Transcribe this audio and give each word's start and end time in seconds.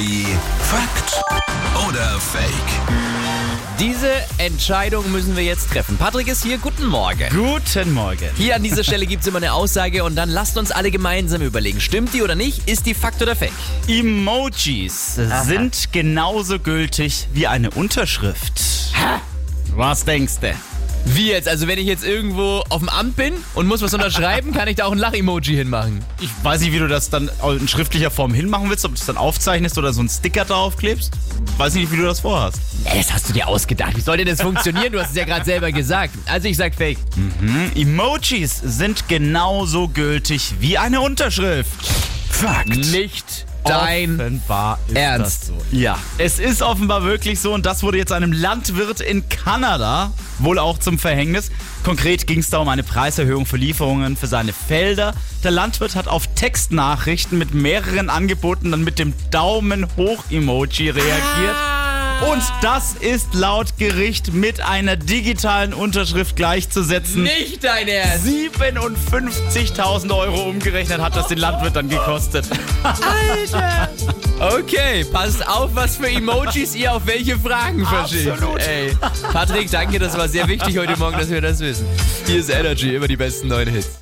Energy 0.00 0.26
Fakt 0.60 1.22
oder 1.86 2.18
Fake? 2.20 2.50
Diese 3.78 4.10
Entscheidung 4.38 5.10
müssen 5.12 5.36
wir 5.36 5.42
jetzt 5.42 5.70
treffen. 5.70 5.96
Patrick 5.98 6.28
ist 6.28 6.42
hier, 6.42 6.58
guten 6.58 6.86
Morgen. 6.86 7.28
Guten 7.30 7.92
Morgen. 7.92 8.30
Hier 8.36 8.56
an 8.56 8.62
dieser 8.62 8.82
Stelle 8.82 9.06
gibt 9.06 9.22
es 9.22 9.28
immer 9.28 9.38
eine 9.38 9.52
Aussage 9.52 10.04
und 10.04 10.16
dann 10.16 10.30
lasst 10.30 10.56
uns 10.56 10.70
alle 10.70 10.90
gemeinsam 10.90 11.42
überlegen, 11.42 11.80
stimmt 11.80 12.14
die 12.14 12.22
oder 12.22 12.34
nicht? 12.34 12.68
Ist 12.68 12.86
die 12.86 12.94
Fakt 12.94 13.20
oder 13.20 13.36
Fake? 13.36 13.52
Emojis 13.88 15.16
sind 15.44 15.92
genauso 15.92 16.58
gültig 16.58 17.28
wie 17.32 17.46
eine 17.46 17.70
Unterschrift. 17.70 18.62
Was 19.74 20.04
denkst 20.04 20.34
du? 20.40 20.54
Wie 21.04 21.28
jetzt? 21.28 21.48
Also 21.48 21.66
wenn 21.66 21.78
ich 21.78 21.86
jetzt 21.86 22.04
irgendwo 22.04 22.62
auf 22.68 22.78
dem 22.78 22.88
Amt 22.88 23.16
bin 23.16 23.34
und 23.54 23.66
muss 23.66 23.82
was 23.82 23.92
unterschreiben, 23.94 24.52
kann 24.52 24.68
ich 24.68 24.76
da 24.76 24.84
auch 24.84 24.92
ein 24.92 24.98
Lach-Emoji 24.98 25.56
hinmachen. 25.56 26.04
Ich 26.20 26.30
weiß 26.42 26.60
nicht, 26.60 26.72
wie 26.72 26.78
du 26.78 26.88
das 26.88 27.10
dann 27.10 27.30
in 27.58 27.68
schriftlicher 27.68 28.10
Form 28.10 28.32
hinmachen 28.34 28.70
willst, 28.70 28.84
ob 28.84 28.94
du 28.94 29.00
es 29.00 29.06
dann 29.06 29.16
aufzeichnest 29.16 29.76
oder 29.78 29.92
so 29.92 30.00
einen 30.00 30.08
Sticker 30.08 30.44
draufklebst. 30.44 31.12
Weiß 31.56 31.74
nicht, 31.74 31.90
wie 31.90 31.96
du 31.96 32.04
das 32.04 32.20
vorhast. 32.20 32.58
Nee, 32.84 32.98
das 32.98 33.12
hast 33.12 33.28
du 33.28 33.32
dir 33.32 33.48
ausgedacht. 33.48 33.96
Wie 33.96 34.00
soll 34.00 34.18
denn 34.18 34.26
das 34.26 34.40
funktionieren? 34.40 34.92
Du 34.92 35.00
hast 35.00 35.10
es 35.10 35.16
ja 35.16 35.24
gerade 35.24 35.44
selber 35.44 35.72
gesagt. 35.72 36.14
Also 36.26 36.48
ich 36.48 36.56
sag 36.56 36.74
Fake. 36.74 36.98
Emojis 37.74 38.60
sind 38.62 39.08
genauso 39.08 39.88
gültig 39.88 40.54
wie 40.60 40.78
eine 40.78 41.00
Unterschrift. 41.00 41.70
Fakt. 42.30 42.68
Nicht 42.76 43.46
dein 43.64 44.18
Offenbar 44.18 44.78
ist 44.88 44.96
Ernst. 44.96 45.42
das 45.42 45.46
so. 45.48 45.54
Ja, 45.70 45.98
es 46.18 46.38
ist 46.38 46.62
offenbar 46.62 47.04
wirklich 47.04 47.40
so 47.40 47.52
und 47.52 47.66
das 47.66 47.82
wurde 47.82 47.98
jetzt 47.98 48.12
einem 48.12 48.32
Landwirt 48.32 49.00
in 49.00 49.28
Kanada 49.28 50.12
wohl 50.42 50.58
auch 50.58 50.78
zum 50.78 50.98
Verhängnis. 50.98 51.50
Konkret 51.84 52.26
ging 52.26 52.40
es 52.40 52.50
da 52.50 52.58
um 52.58 52.68
eine 52.68 52.82
Preiserhöhung 52.82 53.46
für 53.46 53.56
Lieferungen 53.56 54.16
für 54.16 54.26
seine 54.26 54.52
Felder. 54.52 55.14
Der 55.44 55.50
Landwirt 55.50 55.94
hat 55.94 56.08
auf 56.08 56.26
Textnachrichten 56.34 57.38
mit 57.38 57.54
mehreren 57.54 58.10
Angeboten 58.10 58.70
dann 58.70 58.84
mit 58.84 58.98
dem 58.98 59.14
Daumen 59.30 59.86
hoch 59.96 60.24
Emoji 60.30 60.90
reagiert. 60.90 61.56
Und 62.28 62.42
das 62.60 62.94
ist 62.94 63.32
laut 63.32 63.78
Gericht 63.78 64.34
mit 64.34 64.60
einer 64.60 64.96
digitalen 64.96 65.72
Unterschrift 65.72 66.36
gleichzusetzen. 66.36 67.22
Nicht 67.22 67.64
dein 67.64 67.88
Ernst. 67.88 68.26
57.000 68.26 70.14
Euro 70.14 70.42
umgerechnet 70.42 71.00
hat 71.00 71.16
das 71.16 71.28
den 71.28 71.38
Landwirt 71.38 71.76
dann 71.76 71.88
gekostet. 71.88 72.46
Okay, 74.52 75.04
passt 75.04 75.46
auf, 75.46 75.74
was 75.74 75.96
für 75.96 76.08
Emojis 76.08 76.74
ihr 76.74 76.92
auf 76.92 77.06
welche 77.06 77.38
Fragen 77.38 77.86
verschickt. 77.86 78.30
Absolut. 78.30 78.60
Ey, 78.60 78.96
Patrick, 79.32 79.70
danke, 79.70 79.98
das 79.98 80.18
war 80.18 80.28
sehr 80.28 80.48
wichtig 80.48 80.76
heute 80.76 80.96
Morgen, 80.98 81.16
dass 81.16 81.30
wir 81.30 81.40
das 81.40 81.60
wissen. 81.60 81.86
Hier 82.26 82.40
ist 82.40 82.50
Energy, 82.50 82.94
immer 82.96 83.06
die 83.06 83.16
besten 83.16 83.46
neuen 83.46 83.68
Hits. 83.68 83.99